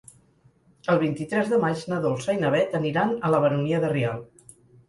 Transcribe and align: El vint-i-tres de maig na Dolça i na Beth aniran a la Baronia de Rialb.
El 0.93 1.01
vint-i-tres 1.03 1.51
de 1.51 1.59
maig 1.65 1.83
na 1.93 2.01
Dolça 2.07 2.37
i 2.39 2.41
na 2.47 2.51
Beth 2.57 2.75
aniran 2.83 3.15
a 3.29 3.33
la 3.35 3.43
Baronia 3.47 3.83
de 3.85 3.93
Rialb. 3.97 4.53